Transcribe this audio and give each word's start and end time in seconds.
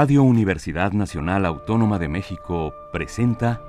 Radio 0.00 0.22
Universidad 0.22 0.92
Nacional 0.92 1.44
Autónoma 1.44 1.98
de 1.98 2.06
México 2.06 2.72
presenta 2.92 3.60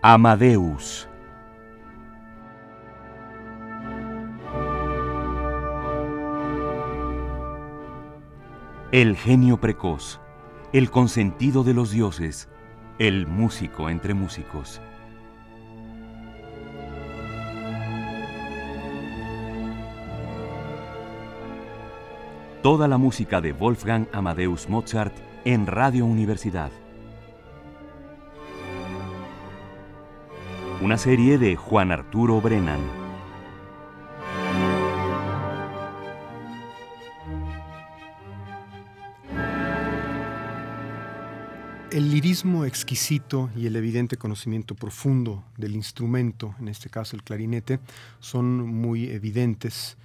Amadeus. 0.00 1.10
El 8.92 9.14
genio 9.14 9.60
precoz, 9.60 10.20
el 10.72 10.90
consentido 10.90 11.64
de 11.64 11.74
los 11.74 11.90
dioses, 11.90 12.48
el 12.98 13.26
músico 13.26 13.90
entre 13.90 14.14
músicos. 14.14 14.80
Toda 22.62 22.88
la 22.88 22.98
música 22.98 23.40
de 23.40 23.52
Wolfgang 23.52 24.08
Amadeus 24.12 24.68
Mozart 24.68 25.14
en 25.44 25.68
Radio 25.68 26.04
Universidad. 26.04 26.72
Una 30.82 30.98
serie 30.98 31.38
de 31.38 31.54
Juan 31.54 31.92
Arturo 31.92 32.40
Brennan. 32.40 32.80
El 41.92 42.10
lirismo 42.10 42.64
exquisito 42.64 43.50
y 43.54 43.66
el 43.68 43.76
evidente 43.76 44.16
conocimiento 44.16 44.74
profundo 44.74 45.44
del 45.56 45.76
instrumento, 45.76 46.56
en 46.58 46.66
este 46.66 46.90
caso 46.90 47.14
el 47.14 47.22
clarinete, 47.22 47.78
son 48.18 48.66
muy 48.66 49.10
evidentes 49.10 49.96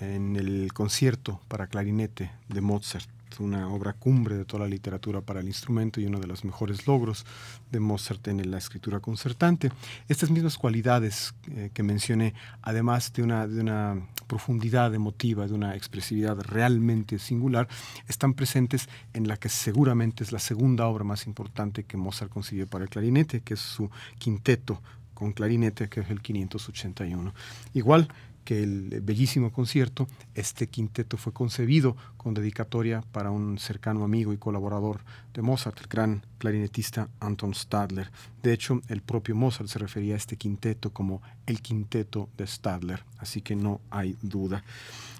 en 0.00 0.36
el 0.36 0.72
concierto 0.72 1.40
para 1.48 1.66
clarinete 1.66 2.30
de 2.48 2.60
Mozart, 2.60 3.08
una 3.40 3.68
obra 3.68 3.92
cumbre 3.92 4.36
de 4.36 4.44
toda 4.44 4.64
la 4.64 4.68
literatura 4.68 5.20
para 5.20 5.40
el 5.40 5.46
instrumento 5.46 6.00
y 6.00 6.06
uno 6.06 6.18
de 6.20 6.26
los 6.26 6.44
mejores 6.44 6.86
logros 6.86 7.26
de 7.70 7.80
Mozart 7.80 8.26
en 8.28 8.50
la 8.50 8.58
escritura 8.58 9.00
concertante. 9.00 9.70
Estas 10.08 10.30
mismas 10.30 10.56
cualidades 10.56 11.34
eh, 11.50 11.70
que 11.74 11.82
mencioné, 11.82 12.34
además 12.62 13.12
de 13.12 13.22
una, 13.22 13.46
de 13.46 13.60
una 13.60 14.06
profundidad 14.26 14.94
emotiva, 14.94 15.46
de 15.46 15.54
una 15.54 15.74
expresividad 15.74 16.38
realmente 16.40 17.18
singular, 17.18 17.68
están 18.08 18.34
presentes 18.34 18.88
en 19.12 19.28
la 19.28 19.36
que 19.36 19.48
seguramente 19.48 20.24
es 20.24 20.32
la 20.32 20.38
segunda 20.38 20.86
obra 20.86 21.04
más 21.04 21.26
importante 21.26 21.84
que 21.84 21.96
Mozart 21.96 22.30
consiguió 22.30 22.66
para 22.66 22.84
el 22.84 22.90
clarinete, 22.90 23.40
que 23.40 23.54
es 23.54 23.60
su 23.60 23.90
quinteto 24.18 24.80
con 25.14 25.32
clarinete, 25.32 25.88
que 25.88 26.00
es 26.00 26.10
el 26.10 26.20
581. 26.20 27.32
Igual 27.72 28.08
que 28.46 28.62
el 28.62 29.00
bellísimo 29.02 29.52
concierto, 29.52 30.06
este 30.34 30.68
quinteto 30.68 31.16
fue 31.16 31.32
concebido 31.32 31.96
con 32.16 32.32
dedicatoria 32.32 33.02
para 33.12 33.32
un 33.32 33.58
cercano 33.58 34.04
amigo 34.04 34.32
y 34.32 34.38
colaborador 34.38 35.00
de 35.34 35.42
Mozart, 35.42 35.80
el 35.80 35.88
gran 35.88 36.24
clarinetista 36.38 37.08
Anton 37.18 37.54
Stadler. 37.54 38.10
De 38.44 38.52
hecho, 38.52 38.80
el 38.88 39.02
propio 39.02 39.34
Mozart 39.34 39.68
se 39.68 39.80
refería 39.80 40.14
a 40.14 40.16
este 40.16 40.36
quinteto 40.36 40.92
como 40.92 41.20
el 41.44 41.60
quinteto 41.60 42.28
de 42.38 42.46
Stadler, 42.46 43.04
así 43.18 43.42
que 43.42 43.56
no 43.56 43.80
hay 43.90 44.16
duda. 44.22 44.62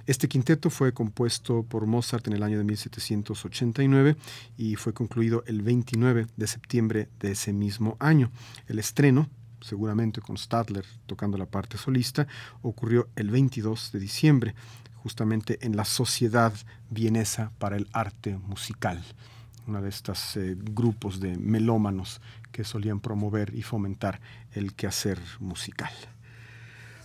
Este 0.06 0.28
quinteto 0.28 0.70
fue 0.70 0.94
compuesto 0.94 1.64
por 1.64 1.86
Mozart 1.86 2.28
en 2.28 2.34
el 2.34 2.44
año 2.44 2.58
de 2.58 2.64
1789 2.64 4.16
y 4.56 4.76
fue 4.76 4.94
concluido 4.94 5.42
el 5.48 5.62
29 5.62 6.28
de 6.36 6.46
septiembre 6.46 7.08
de 7.18 7.32
ese 7.32 7.52
mismo 7.52 7.96
año. 7.98 8.30
El 8.68 8.78
estreno 8.78 9.28
seguramente 9.60 10.20
con 10.20 10.36
Stadler 10.36 10.84
tocando 11.06 11.38
la 11.38 11.46
parte 11.46 11.78
solista, 11.78 12.26
ocurrió 12.62 13.08
el 13.16 13.30
22 13.30 13.92
de 13.92 13.98
diciembre, 13.98 14.54
justamente 15.02 15.58
en 15.64 15.76
la 15.76 15.84
Sociedad 15.84 16.52
Vienesa 16.90 17.52
para 17.58 17.76
el 17.76 17.88
Arte 17.92 18.36
Musical, 18.38 19.02
uno 19.66 19.80
de 19.80 19.88
estos 19.88 20.36
eh, 20.36 20.56
grupos 20.58 21.20
de 21.20 21.36
melómanos 21.36 22.20
que 22.52 22.64
solían 22.64 23.00
promover 23.00 23.54
y 23.54 23.62
fomentar 23.62 24.20
el 24.52 24.74
quehacer 24.74 25.20
musical. 25.40 25.92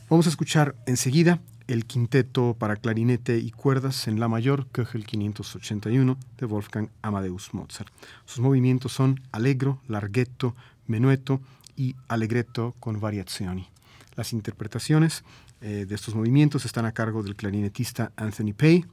Vamos 0.09 0.25
a 0.25 0.29
escuchar 0.29 0.75
enseguida 0.85 1.40
el 1.67 1.85
quinteto 1.85 2.56
para 2.57 2.75
clarinete 2.75 3.38
y 3.38 3.51
cuerdas 3.51 4.07
en 4.07 4.19
la 4.19 4.28
mayor, 4.28 4.67
Köchel 4.67 5.06
581 5.06 6.17
de 6.38 6.45
Wolfgang 6.45 6.90
Amadeus 7.01 7.53
Mozart. 7.53 7.91
Sus 8.25 8.40
movimientos 8.40 8.91
son 8.91 9.22
allegro, 9.31 9.79
larghetto, 9.88 10.56
menueto, 10.88 11.40
y 11.81 11.95
allegretto 12.07 12.75
con 12.79 12.99
variazioni. 12.99 13.67
Las 14.15 14.33
interpretaciones 14.33 15.23
eh, 15.61 15.85
de 15.87 15.95
estos 15.95 16.13
movimientos 16.13 16.63
están 16.63 16.85
a 16.85 16.91
cargo 16.91 17.23
del 17.23 17.35
clarinetista 17.35 18.11
Anthony 18.17 18.53
Pay, 18.55 18.85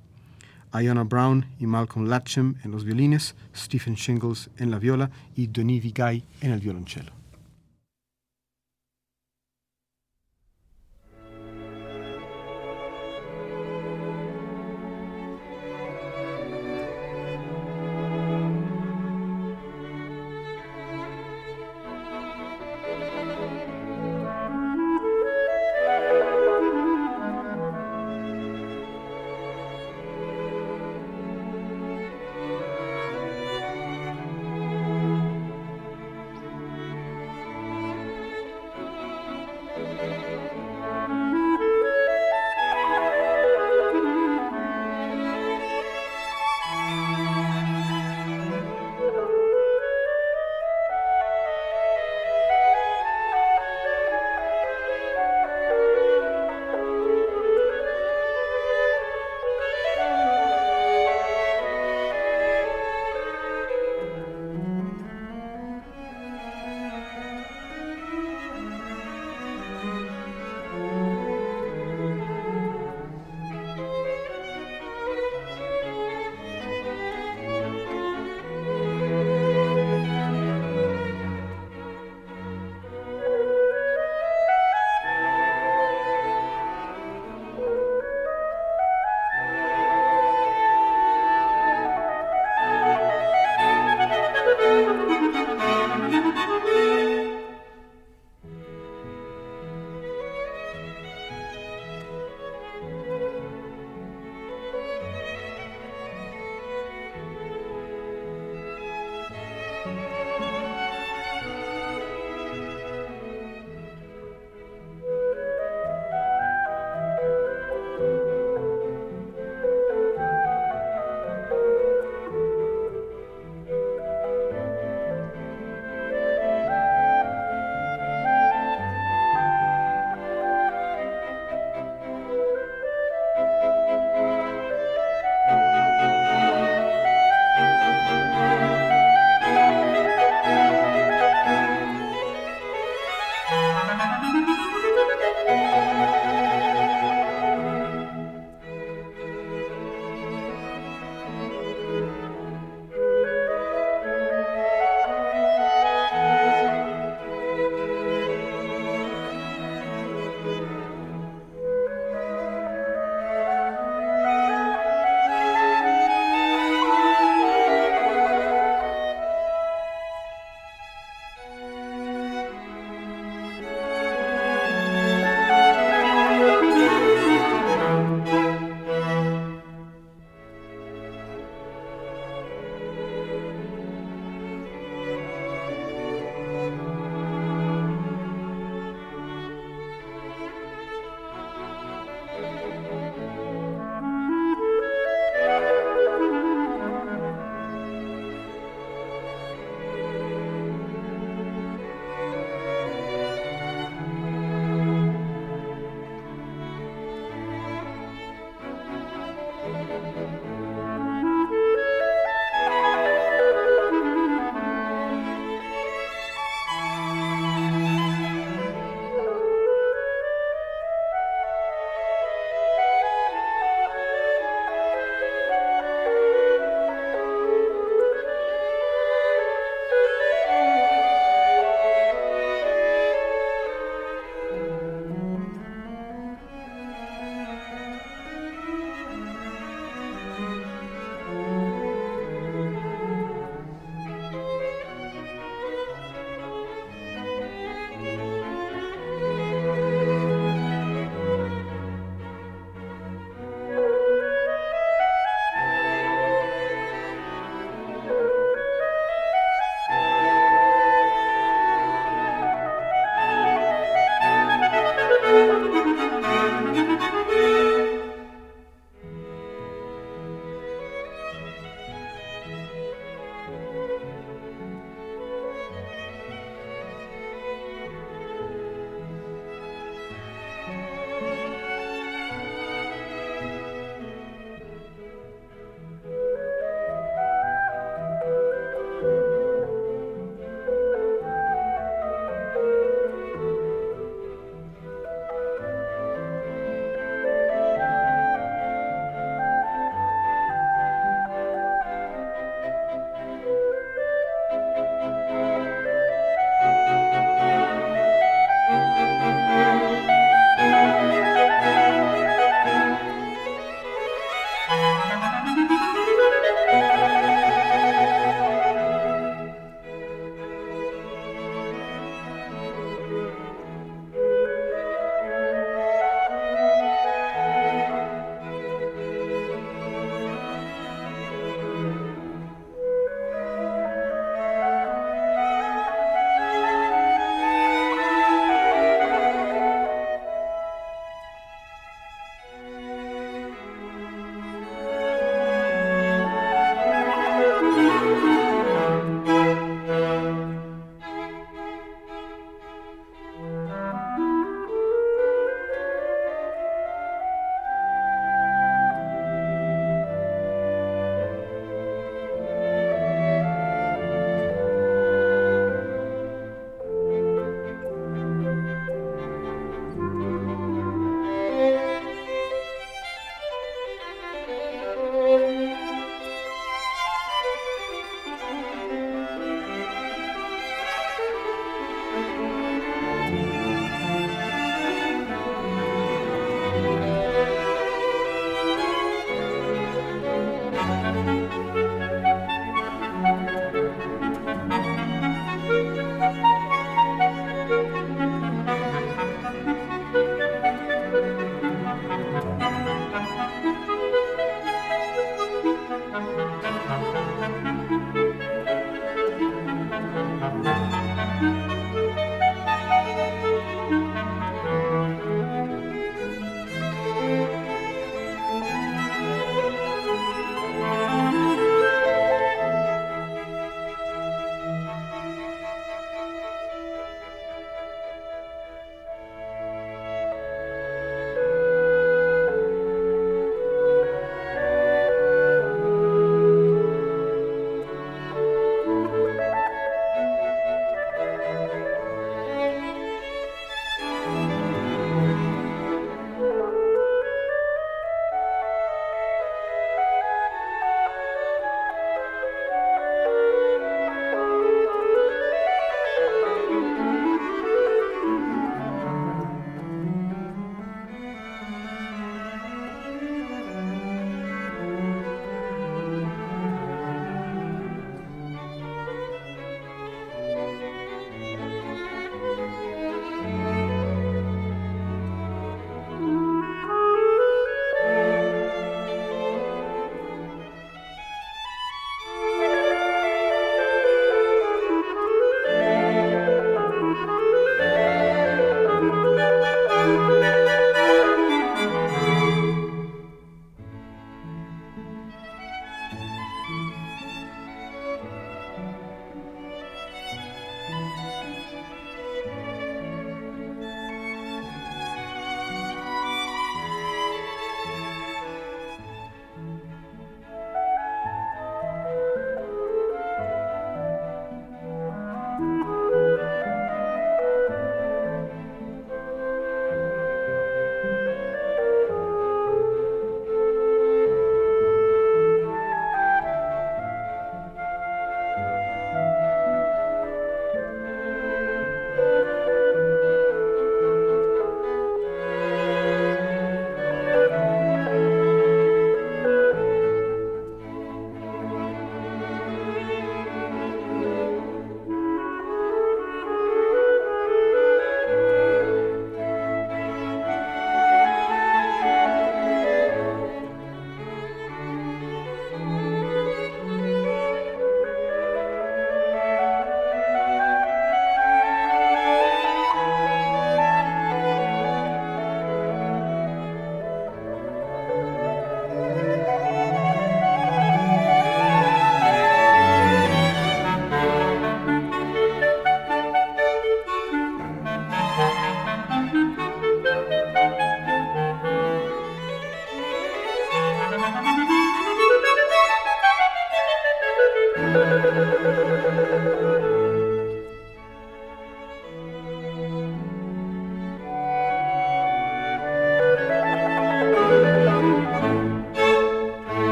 Iona 0.72 1.04
Brown 1.04 1.44
y 1.58 1.66
Malcolm 1.66 2.06
Latchem 2.06 2.54
en 2.64 2.70
los 2.70 2.84
violines, 2.84 3.34
Stephen 3.54 3.94
Shingles 3.94 4.48
en 4.56 4.70
la 4.70 4.78
viola 4.78 5.10
y 5.36 5.48
Denis 5.48 5.82
Vigay 5.82 6.24
en 6.40 6.52
el 6.52 6.60
violonchelo. 6.60 7.17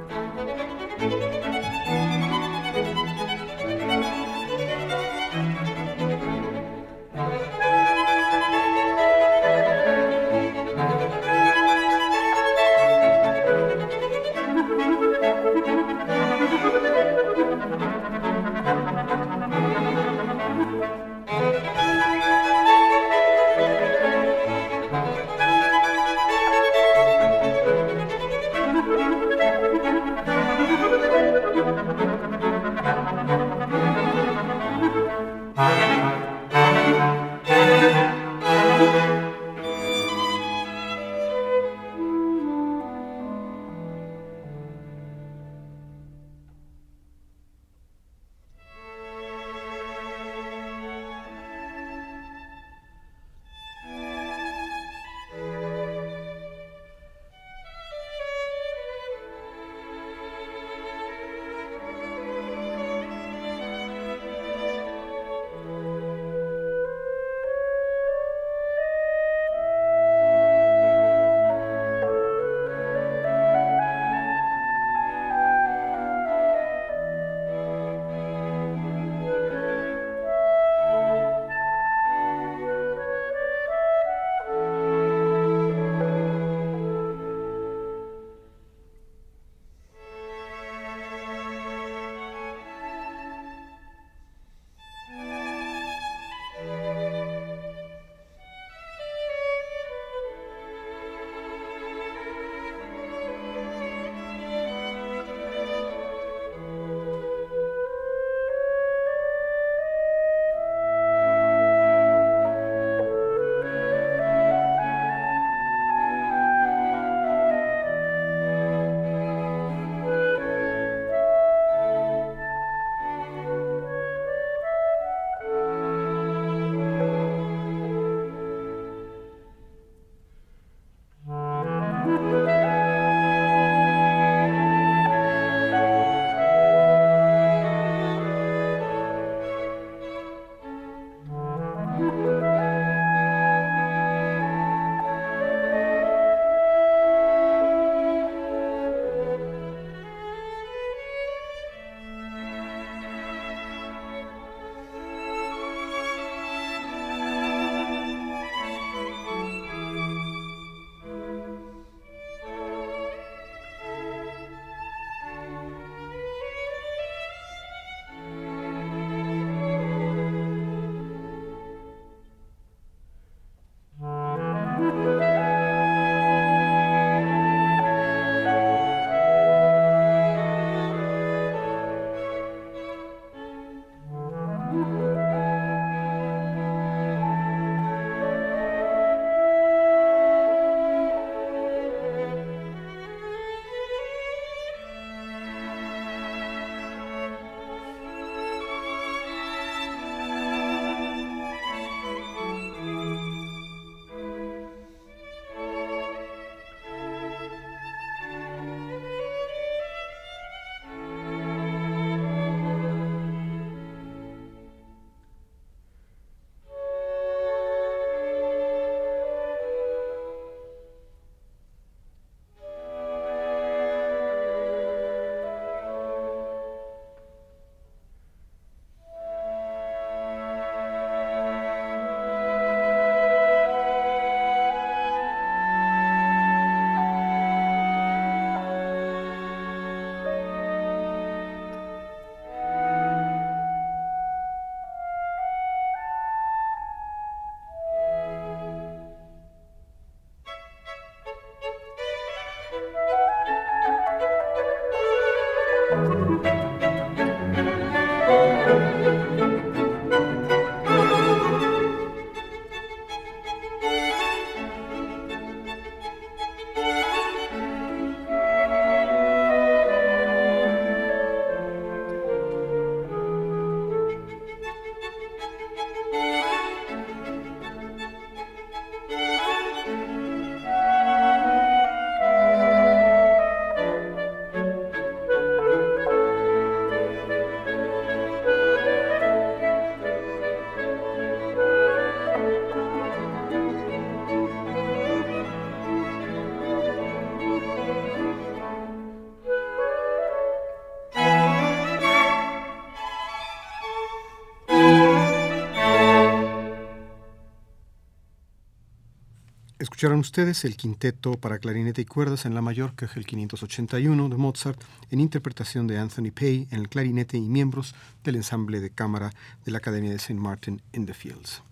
Escucharon 309.99 310.21
ustedes 310.21 310.65
el 310.65 310.77
quinteto 310.77 311.33
para 311.33 311.59
clarinete 311.59 312.03
y 312.03 312.05
cuerdas 312.05 312.46
en 312.46 312.55
la 312.55 312.63
mayor, 312.63 312.94
que 312.94 313.07
es 313.07 313.17
el 313.17 313.27
581 313.27 314.29
de 314.29 314.37
Mozart, 314.37 314.81
en 315.11 315.19
interpretación 315.19 315.88
de 315.88 315.99
Anthony 315.99 316.31
Pay 316.33 316.69
en 316.71 316.79
el 316.79 316.88
clarinete 316.88 317.37
y 317.37 317.49
miembros 317.49 317.96
del 318.23 318.37
ensamble 318.37 318.79
de 318.79 318.90
cámara 318.90 319.33
de 319.65 319.73
la 319.73 319.79
Academia 319.79 320.11
de 320.11 320.19
St. 320.19 320.35
Martin 320.35 320.81
in 320.92 321.05
the 321.05 321.15
Fields. 321.15 321.65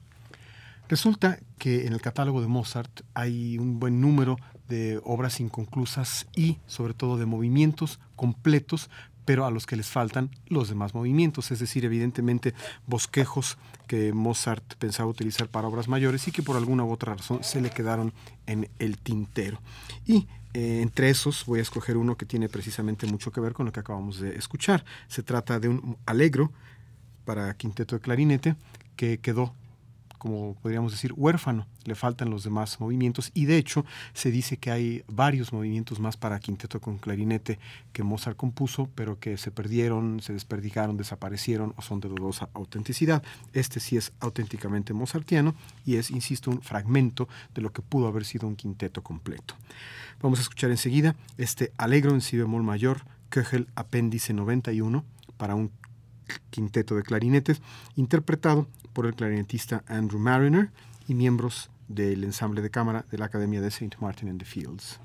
Resulta 0.89 1.39
que 1.59 1.87
en 1.87 1.93
el 1.93 2.01
catálogo 2.01 2.41
de 2.41 2.49
Mozart 2.49 3.03
hay 3.15 3.59
un 3.59 3.79
buen 3.79 4.01
número 4.01 4.39
de 4.69 5.01
obras 5.05 5.39
inconclusas 5.39 6.27
y 6.35 6.59
sobre 6.67 6.95
todo 6.95 7.19
de 7.19 7.27
movimientos 7.27 8.01
completos 8.17 8.91
pero 9.27 9.45
a 9.45 9.51
los 9.51 9.67
que 9.67 9.77
les 9.77 9.89
faltan 9.89 10.31
los 10.47 10.71
demás 10.71 10.95
movimientos, 10.95 11.51
es 11.51 11.59
decir, 11.59 11.85
evidentemente 11.85 12.55
bosquejos 12.87 13.59
que 13.87 14.15
Mozart 14.15 14.75
pensaba 14.77 15.11
utilizar 15.11 15.49
para 15.49 15.69
obras 15.69 15.89
mayores 15.89 16.27
y 16.29 16.33
que 16.33 16.43
por 16.43 16.57
alguna 16.57 16.85
u 16.85 16.91
otra 16.91 17.15
razón 17.15 17.45
se 17.45 17.61
le 17.61 17.69
quedaron 17.69 18.15
en 18.47 18.71
el 18.79 18.97
tintero. 18.97 19.61
Y 20.07 20.27
eh, 20.55 20.81
entre 20.81 21.11
esos 21.11 21.45
voy 21.45 21.59
a 21.59 21.63
escoger 21.63 21.99
uno 21.99 22.17
que 22.17 22.25
tiene 22.25 22.49
precisamente 22.49 23.07
mucho 23.07 23.31
que 23.31 23.41
ver 23.41 23.53
con 23.53 23.67
lo 23.67 23.73
que 23.73 23.81
acabamos 23.81 24.21
de 24.21 24.37
escuchar. 24.37 24.85
Se 25.09 25.23
trata 25.23 25.61
de 25.61 25.69
un 25.69 25.99
alegro 26.07 26.53
para 27.25 27.53
quinteto 27.55 27.97
de 27.97 28.01
clarinete 28.01 28.57
que 28.95 29.19
quedó 29.19 29.53
como 30.17 30.55
podríamos 30.55 30.93
decir, 30.93 31.13
huérfano, 31.17 31.67
le 31.85 31.95
faltan 31.95 32.31
los 32.31 32.45
demás 32.45 32.81
movimientos 32.81 33.31
y 33.35 33.47
de 33.47 33.57
hecho 33.57 33.85
se 34.13 34.31
dice 34.31 34.57
que 34.57 34.71
hay 34.71 35.05
varios 35.09 35.53
movimientos 35.53 36.01
más 36.01 36.17
para 36.17 36.41
quinteto 36.41 36.81
con 36.81 36.99
clarinete 36.99 37.59
que 37.93 38.03
Mozart 38.03 38.37
compuso, 38.37 38.89
pero 38.95 39.19
que 39.19 39.37
se 39.37 39.51
perdieron, 39.51 40.21
se 40.21 40.33
desperdigaron, 40.33 40.97
desaparecieron 40.97 41.75
o 41.77 41.83
son 41.83 42.01
de 42.01 42.09
dudosa 42.09 42.49
autenticidad. 42.55 43.23
Este 43.53 43.81
sí 43.81 43.97
es 43.97 44.13
auténticamente 44.21 44.93
mozartiano 44.93 45.55
y 45.85 45.97
es, 45.97 46.11
insisto, 46.11 46.51
un 46.51 46.63
fragmento 46.63 47.29
de 47.55 47.63
lo 47.63 47.73
que 47.73 47.83
pudo 47.83 48.09
haber 48.09 48.25
sido 48.25 48.47
un 48.49 48.57
quinteto 48.57 49.03
completo. 49.03 49.55
Vamos 50.21 50.39
a 50.39 50.43
escuchar 50.43 50.71
enseguida 50.71 51.15
este 51.37 51.73
Alegro 51.77 52.13
en 52.13 52.21
si 52.21 52.37
bemol 52.37 52.63
mayor, 52.63 53.03
Köchel 53.29 53.69
apéndice 53.75 54.33
91 54.33 55.05
para 55.37 55.55
un 55.55 55.71
quinteto 56.51 56.97
de 56.97 57.03
clarinetes, 57.03 57.63
interpretado 57.95 58.67
por 58.97 59.05
el 59.05 59.15
clarinetista 59.15 59.85
Andrew 59.89 60.19
Mariner 60.19 60.71
y 61.07 61.13
miembros 61.13 61.69
del 61.87 62.25
ensamble 62.25 62.63
de 62.63 62.71
cámara 62.71 63.05
de 63.11 63.19
la 63.19 63.27
Academia 63.27 63.61
de 63.61 63.69
St. 63.69 63.95
Martin 64.01 64.29
in 64.29 64.39
the 64.39 64.47
Fields. 64.47 64.99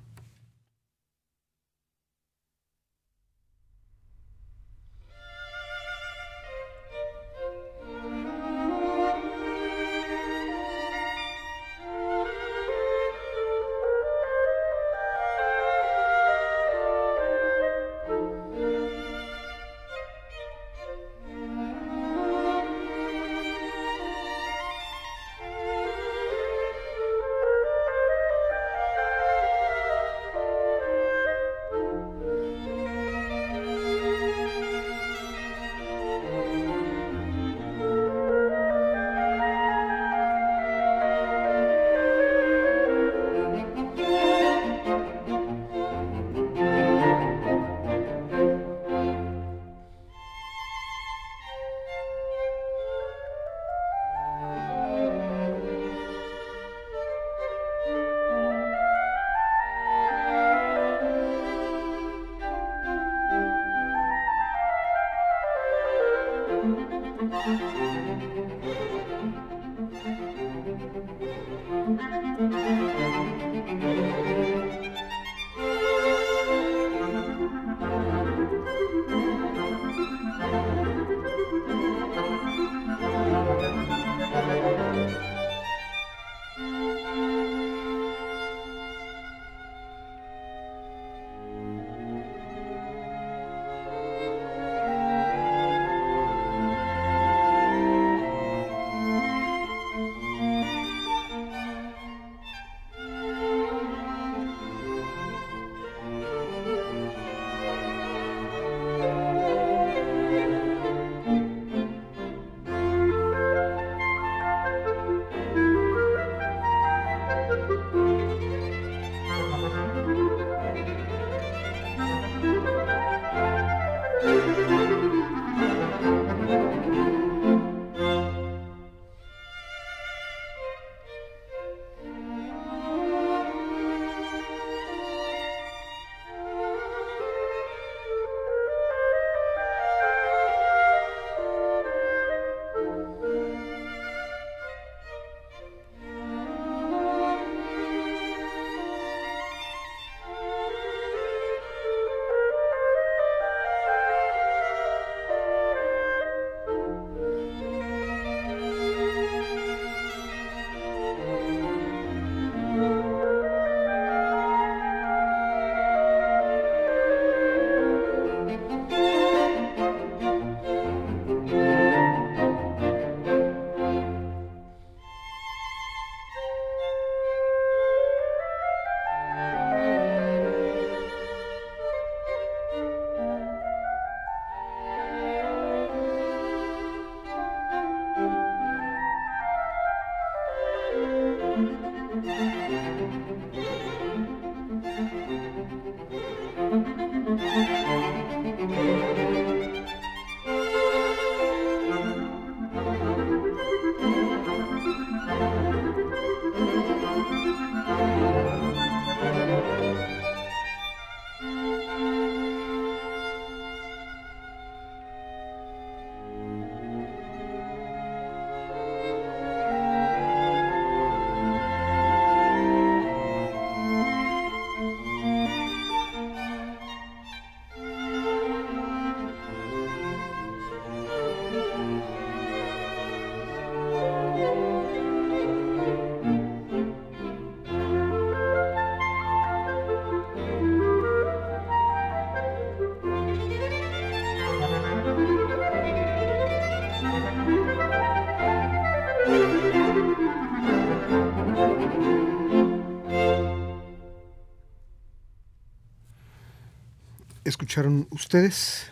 Escucharon 257.72 258.06
ustedes 258.10 258.92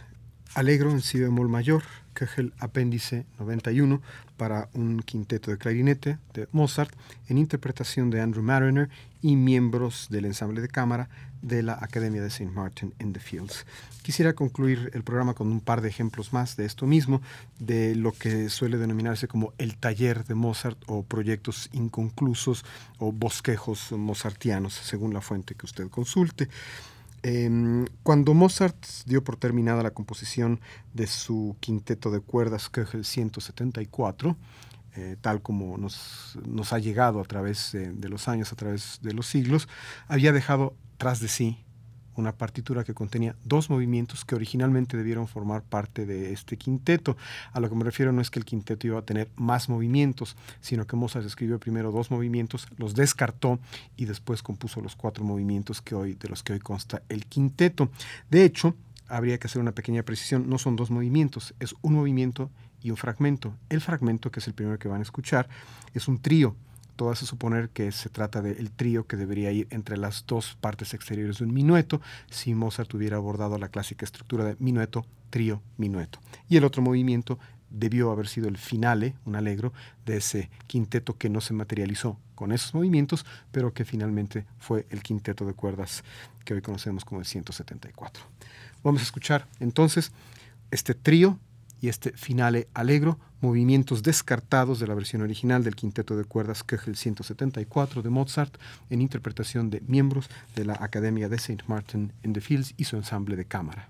Alegro 0.55 0.89
en 0.89 1.01
si 1.01 1.19
bemol 1.19 1.49
mayor, 1.49 1.83
Köchel 2.13 2.53
apéndice 2.59 3.25
91 3.37 4.01
para 4.37 4.69
un 4.73 5.01
quinteto 5.01 5.51
de 5.51 5.57
clarinete 5.57 6.17
de 6.33 6.47
Mozart 6.53 6.95
en 7.27 7.37
interpretación 7.37 8.09
de 8.09 8.21
Andrew 8.21 8.41
Mariner 8.41 8.89
y 9.21 9.35
miembros 9.35 10.07
del 10.09 10.23
ensamble 10.23 10.61
de 10.61 10.69
cámara 10.69 11.09
de 11.41 11.61
la 11.61 11.73
Academia 11.73 12.21
de 12.21 12.29
St. 12.29 12.49
Martin 12.49 12.93
in 13.01 13.11
the 13.11 13.19
Fields. 13.19 13.65
Quisiera 14.01 14.31
concluir 14.31 14.91
el 14.93 15.03
programa 15.03 15.33
con 15.33 15.51
un 15.51 15.59
par 15.59 15.81
de 15.81 15.89
ejemplos 15.89 16.31
más 16.31 16.55
de 16.55 16.63
esto 16.63 16.87
mismo, 16.87 17.21
de 17.59 17.95
lo 17.95 18.13
que 18.13 18.47
suele 18.47 18.77
denominarse 18.77 19.27
como 19.27 19.51
el 19.57 19.75
taller 19.75 20.23
de 20.23 20.35
Mozart 20.35 20.77
o 20.87 21.03
proyectos 21.03 21.69
inconclusos 21.73 22.63
o 22.97 23.11
bosquejos 23.11 23.91
mozartianos, 23.91 24.73
según 24.73 25.13
la 25.13 25.19
fuente 25.19 25.55
que 25.55 25.65
usted 25.65 25.89
consulte. 25.89 26.47
Em, 27.23 27.85
cuando 28.03 28.33
Mozart 28.33 28.77
dio 29.05 29.23
por 29.23 29.35
terminada 29.35 29.83
la 29.83 29.91
composición 29.91 30.61
de 30.93 31.07
su 31.07 31.57
quinteto 31.59 32.11
de 32.11 32.21
cuerdas 32.21 32.69
Köchel 32.69 33.05
174, 33.05 34.37
eh, 34.95 35.17
tal 35.21 35.41
como 35.41 35.77
nos, 35.77 36.37
nos, 36.47 36.73
ha 36.73 36.79
llegado 36.79 37.19
a 37.19 37.25
través 37.25 37.71
de 37.73 38.09
los 38.09 38.27
años, 38.27 38.51
a 38.51 38.55
través 38.55 38.99
de 39.01 39.13
los 39.13 39.27
siglos, 39.27 39.67
había 40.07 40.31
dejado 40.31 40.73
tras 40.97 41.19
de 41.19 41.27
sí 41.27 41.63
una 42.19 42.33
partitura 42.33 42.83
que 42.83 42.93
contenía 42.93 43.35
dos 43.43 43.69
movimientos 43.69 44.25
que 44.25 44.35
originalmente 44.35 44.97
debieron 44.97 45.27
formar 45.27 45.63
parte 45.63 46.05
de 46.05 46.31
este 46.33 46.57
quinteto. 46.57 47.17
A 47.51 47.59
lo 47.59 47.69
que 47.69 47.75
me 47.75 47.83
refiero 47.83 48.11
no 48.11 48.21
es 48.21 48.29
que 48.29 48.39
el 48.39 48.45
quinteto 48.45 48.87
iba 48.87 48.99
a 48.99 49.03
tener 49.03 49.29
más 49.35 49.69
movimientos, 49.69 50.35
sino 50.61 50.85
que 50.85 50.95
Mozart 50.95 51.25
escribió 51.25 51.59
primero 51.59 51.91
dos 51.91 52.11
movimientos, 52.11 52.67
los 52.77 52.93
descartó 52.93 53.59
y 53.97 54.05
después 54.05 54.43
compuso 54.43 54.81
los 54.81 54.95
cuatro 54.95 55.23
movimientos 55.23 55.81
que 55.81 55.95
hoy, 55.95 56.13
de 56.13 56.29
los 56.29 56.43
que 56.43 56.53
hoy 56.53 56.59
consta 56.59 57.01
el 57.09 57.25
quinteto. 57.25 57.89
De 58.29 58.43
hecho, 58.43 58.75
habría 59.07 59.37
que 59.37 59.47
hacer 59.47 59.61
una 59.61 59.71
pequeña 59.71 60.03
precisión, 60.03 60.49
no 60.49 60.57
son 60.57 60.75
dos 60.75 60.91
movimientos, 60.91 61.53
es 61.59 61.75
un 61.81 61.95
movimiento 61.95 62.49
y 62.81 62.91
un 62.91 62.97
fragmento. 62.97 63.53
El 63.69 63.81
fragmento, 63.81 64.31
que 64.31 64.39
es 64.39 64.47
el 64.47 64.53
primero 64.53 64.77
que 64.77 64.87
van 64.87 64.99
a 64.99 65.03
escuchar, 65.03 65.49
es 65.93 66.07
un 66.07 66.19
trío 66.19 66.55
todo 66.99 67.11
hace 67.11 67.25
suponer 67.25 67.69
que 67.69 67.93
se 67.93 68.09
trata 68.09 68.41
del 68.41 68.71
trío 68.71 69.07
que 69.07 69.15
debería 69.15 69.53
ir 69.53 69.67
entre 69.69 69.95
las 69.95 70.25
dos 70.27 70.57
partes 70.59 70.93
exteriores 70.93 71.37
de 71.37 71.45
un 71.45 71.53
minueto 71.53 72.01
si 72.29 72.53
Mozart 72.53 72.93
hubiera 72.93 73.15
abordado 73.15 73.57
la 73.57 73.69
clásica 73.69 74.03
estructura 74.03 74.43
de 74.43 74.57
minueto, 74.59 75.05
trío, 75.29 75.61
minueto. 75.77 76.19
Y 76.49 76.57
el 76.57 76.65
otro 76.65 76.81
movimiento 76.81 77.39
debió 77.69 78.11
haber 78.11 78.27
sido 78.27 78.49
el 78.49 78.57
finale, 78.57 79.15
un 79.23 79.37
alegro, 79.37 79.71
de 80.05 80.17
ese 80.17 80.49
quinteto 80.67 81.17
que 81.17 81.29
no 81.29 81.39
se 81.39 81.53
materializó 81.53 82.19
con 82.35 82.51
esos 82.51 82.73
movimientos, 82.73 83.25
pero 83.53 83.73
que 83.73 83.85
finalmente 83.85 84.45
fue 84.57 84.85
el 84.89 85.01
quinteto 85.01 85.45
de 85.45 85.53
cuerdas 85.53 86.03
que 86.43 86.53
hoy 86.53 86.61
conocemos 86.61 87.05
como 87.05 87.21
el 87.21 87.25
174. 87.25 88.25
Vamos 88.83 88.99
a 88.99 89.05
escuchar 89.05 89.47
entonces 89.61 90.11
este 90.69 90.95
trío 90.95 91.39
y 91.81 91.89
este 91.89 92.11
finale 92.11 92.67
alegro, 92.73 93.19
movimientos 93.41 94.03
descartados 94.03 94.79
de 94.79 94.87
la 94.87 94.95
versión 94.95 95.21
original 95.21 95.63
del 95.63 95.75
quinteto 95.75 96.17
de 96.17 96.25
cuerdas 96.25 96.63
Köchel 96.63 96.95
174 96.95 98.01
de 98.01 98.09
Mozart 98.09 98.57
en 98.89 99.01
interpretación 99.01 99.69
de 99.69 99.81
miembros 99.81 100.29
de 100.55 100.65
la 100.65 100.77
Academia 100.79 101.29
de 101.29 101.37
St. 101.37 101.63
Martin 101.67 102.11
in 102.23 102.33
the 102.33 102.41
Fields 102.41 102.73
y 102.77 102.85
su 102.85 102.95
ensamble 102.95 103.35
de 103.35 103.45
cámara. 103.45 103.89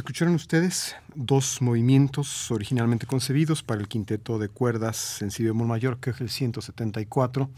Escucharon 0.00 0.34
ustedes 0.34 0.96
dos 1.14 1.60
movimientos 1.60 2.50
originalmente 2.50 3.06
concebidos 3.06 3.62
para 3.62 3.82
el 3.82 3.88
quinteto 3.88 4.38
de 4.38 4.48
cuerdas 4.48 5.20
en 5.20 5.30
si 5.30 5.44
bemol 5.44 5.66
mayor, 5.66 6.00
que 6.00 6.08
es 6.08 6.22
el 6.22 6.30
174, 6.30 7.50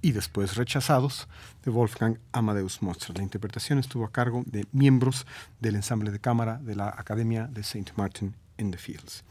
y 0.00 0.12
después 0.12 0.54
rechazados 0.54 1.26
de 1.64 1.72
Wolfgang 1.72 2.18
Amadeus 2.30 2.82
Mozart. 2.82 3.16
La 3.16 3.24
interpretación 3.24 3.80
estuvo 3.80 4.04
a 4.04 4.12
cargo 4.12 4.44
de 4.46 4.64
miembros 4.70 5.26
del 5.58 5.74
ensamble 5.74 6.12
de 6.12 6.20
cámara 6.20 6.58
de 6.58 6.76
la 6.76 6.88
Academia 6.88 7.48
de 7.48 7.62
St. 7.62 7.92
Martin 7.96 8.36
in 8.58 8.70
the 8.70 8.78
Fields. 8.78 9.24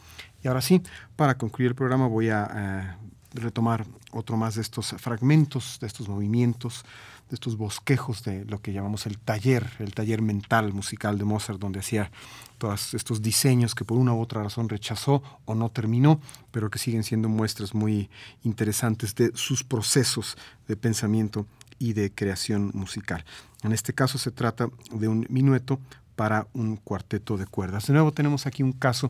Y 0.43 0.49
ahora 0.49 0.59
sí, 0.59 0.83
para 1.15 1.37
concluir 1.37 1.69
el 1.69 1.75
programa 1.75 2.07
voy 2.07 2.29
a 2.31 2.51
eh, 2.53 3.07
retomar 3.41 3.85
otro 4.11 4.37
más 4.37 4.55
de 4.55 4.61
estos 4.61 4.95
fragmentos, 4.99 5.77
de 5.79 5.87
estos 5.87 6.07
movimientos 6.07 6.85
de 7.29 7.35
estos 7.35 7.57
bosquejos 7.57 8.23
de 8.23 8.45
lo 8.45 8.61
que 8.61 8.71
llamamos 8.71 9.05
el 9.05 9.17
taller, 9.17 9.69
el 9.79 9.93
taller 9.93 10.21
mental 10.21 10.73
musical 10.73 11.17
de 11.17 11.25
Mozart, 11.25 11.59
donde 11.59 11.79
hacía 11.79 12.11
todos 12.57 12.93
estos 12.93 13.21
diseños 13.21 13.75
que 13.75 13.85
por 13.85 13.97
una 13.97 14.13
u 14.13 14.21
otra 14.21 14.43
razón 14.43 14.69
rechazó 14.69 15.21
o 15.45 15.53
no 15.53 15.69
terminó, 15.69 16.21
pero 16.51 16.69
que 16.69 16.79
siguen 16.79 17.03
siendo 17.03 17.27
muestras 17.29 17.73
muy 17.73 18.09
interesantes 18.43 19.13
de 19.15 19.31
sus 19.35 19.63
procesos 19.63 20.37
de 20.67 20.77
pensamiento 20.77 21.45
y 21.79 21.93
de 21.93 22.11
creación 22.11 22.71
musical. 22.73 23.25
En 23.63 23.73
este 23.73 23.93
caso 23.93 24.17
se 24.17 24.31
trata 24.31 24.69
de 24.91 25.07
un 25.07 25.27
minueto 25.29 25.79
para 26.15 26.47
un 26.53 26.77
cuarteto 26.77 27.37
de 27.37 27.45
cuerdas. 27.45 27.87
De 27.87 27.93
nuevo 27.93 28.11
tenemos 28.11 28.47
aquí 28.47 28.63
un 28.63 28.71
caso 28.71 29.09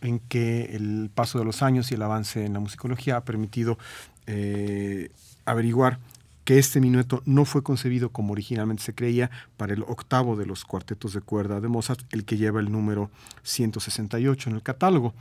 en 0.00 0.20
que 0.20 0.76
el 0.76 1.10
paso 1.14 1.38
de 1.38 1.44
los 1.44 1.62
años 1.62 1.90
y 1.90 1.94
el 1.94 2.02
avance 2.02 2.44
en 2.44 2.52
la 2.52 2.60
musicología 2.60 3.16
ha 3.16 3.24
permitido 3.24 3.78
eh, 4.26 5.10
averiguar 5.44 5.98
que 6.44 6.58
este 6.58 6.80
minueto 6.80 7.22
no 7.26 7.44
fue 7.44 7.62
concebido 7.62 8.08
como 8.08 8.32
originalmente 8.32 8.82
se 8.82 8.94
creía 8.94 9.30
para 9.58 9.74
el 9.74 9.82
octavo 9.82 10.34
de 10.34 10.46
los 10.46 10.64
cuartetos 10.64 11.12
de 11.12 11.20
cuerda 11.20 11.60
de 11.60 11.68
Mozart, 11.68 12.00
el 12.10 12.24
que 12.24 12.38
lleva 12.38 12.60
el 12.60 12.72
número 12.72 13.10
168 13.42 14.48
en 14.48 14.56
el 14.56 14.62
catálogo, 14.62 15.12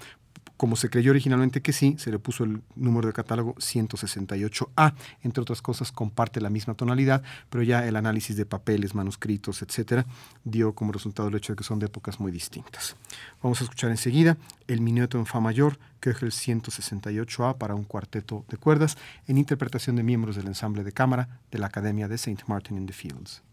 como 0.58 0.76
se 0.76 0.90
creyó 0.90 1.12
originalmente 1.12 1.62
que 1.62 1.72
sí, 1.72 1.96
se 2.00 2.12
le 2.12 2.20
puso 2.20 2.44
el 2.44 2.62
número 2.76 3.08
de 3.08 3.14
catálogo 3.14 3.56
168A. 3.56 4.94
Entre 5.22 5.42
otras 5.42 5.62
cosas, 5.62 5.92
comparte 5.92 6.42
la 6.42 6.50
misma 6.50 6.74
tonalidad, 6.74 7.24
pero 7.50 7.64
ya 7.64 7.88
el 7.88 7.96
análisis 7.96 8.36
de 8.36 8.46
papeles, 8.46 8.96
manuscritos, 8.96 9.62
etcétera, 9.62 10.06
dio 10.44 10.74
como 10.74 10.92
resultado 10.92 11.30
el 11.30 11.36
hecho 11.36 11.54
de 11.54 11.58
que 11.58 11.64
son 11.64 11.80
de 11.80 11.86
épocas 11.86 12.20
muy 12.20 12.32
distintas. 12.32 12.96
Vamos 13.42 13.62
a 13.62 13.66
escuchar 13.66 13.92
enseguida 13.92 14.38
el 14.68 14.82
minueto 14.82 15.18
en 15.20 15.26
Fa 15.26 15.40
mayor, 15.40 15.78
que 16.00 16.10
es 16.10 16.22
el 16.22 16.32
168A 16.32 17.58
para 17.58 17.76
un 17.76 17.84
cuarteto 17.84 18.44
de 18.50 18.58
cuerdas, 18.58 18.98
en 19.28 19.38
interpretación 19.38 19.96
de 19.96 20.04
miembros 20.04 20.36
del 20.36 20.48
ensamble 20.48 20.84
de 20.84 20.92
cámara 20.92 21.40
de 21.52 21.60
la 21.60 21.68
Academia 21.68 22.08
de 22.08 22.16
St. 22.16 22.44
Martin 22.48 22.78
in 22.78 22.88
the 22.88 22.94
Fields. 22.94 23.47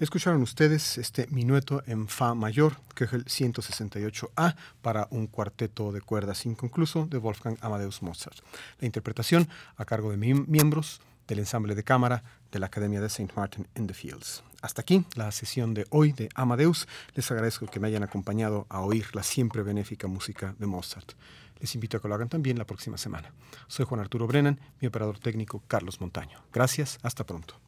Escucharon 0.00 0.42
ustedes 0.42 0.96
este 0.96 1.26
minueto 1.26 1.82
en 1.86 2.06
Fa 2.06 2.32
mayor, 2.34 2.76
que 2.94 3.02
es 3.02 3.12
el 3.12 3.24
168A, 3.24 4.54
para 4.80 5.08
un 5.10 5.26
cuarteto 5.26 5.90
de 5.90 6.00
cuerdas 6.00 6.46
inconcluso 6.46 7.06
de 7.06 7.18
Wolfgang 7.18 7.58
Amadeus 7.62 8.00
Mozart. 8.00 8.38
La 8.78 8.86
interpretación 8.86 9.48
a 9.76 9.84
cargo 9.84 10.12
de 10.12 10.16
miembros 10.16 11.00
del 11.26 11.40
ensamble 11.40 11.74
de 11.74 11.82
cámara 11.82 12.22
de 12.52 12.60
la 12.60 12.66
Academia 12.66 13.00
de 13.00 13.08
St. 13.08 13.32
Martin 13.34 13.66
in 13.74 13.88
the 13.88 13.94
Fields. 13.94 14.44
Hasta 14.62 14.82
aquí 14.82 15.04
la 15.16 15.32
sesión 15.32 15.74
de 15.74 15.84
hoy 15.90 16.12
de 16.12 16.28
Amadeus. 16.36 16.86
Les 17.14 17.28
agradezco 17.32 17.66
que 17.66 17.80
me 17.80 17.88
hayan 17.88 18.04
acompañado 18.04 18.66
a 18.68 18.82
oír 18.82 19.16
la 19.16 19.24
siempre 19.24 19.64
benéfica 19.64 20.06
música 20.06 20.54
de 20.60 20.66
Mozart. 20.66 21.14
Les 21.58 21.74
invito 21.74 21.96
a 21.96 22.00
que 22.00 22.06
lo 22.06 22.14
hagan 22.14 22.28
también 22.28 22.56
la 22.56 22.66
próxima 22.66 22.98
semana. 22.98 23.32
Soy 23.66 23.84
Juan 23.84 24.00
Arturo 24.00 24.28
Brennan, 24.28 24.60
mi 24.80 24.86
operador 24.86 25.18
técnico 25.18 25.60
Carlos 25.66 26.00
Montaño. 26.00 26.40
Gracias, 26.52 27.00
hasta 27.02 27.26
pronto. 27.26 27.67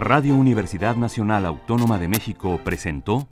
Radio 0.00 0.36
Universidad 0.36 0.94
Nacional 0.94 1.44
Autónoma 1.44 1.98
de 1.98 2.06
México 2.06 2.60
presentó 2.62 3.26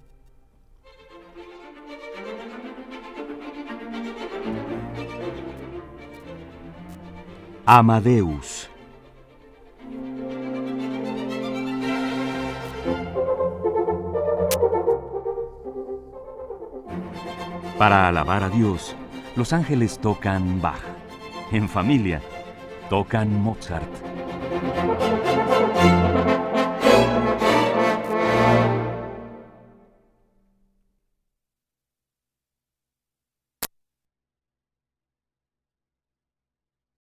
Amadeus. 7.64 8.68
Para 17.78 18.08
alabar 18.08 18.42
a 18.42 18.48
Dios, 18.48 18.96
los 19.36 19.52
ángeles 19.52 20.00
tocan 20.00 20.60
Bach. 20.60 20.80
En 21.52 21.68
familia, 21.68 22.20
tocan 22.90 23.40
Mozart. 23.40 23.86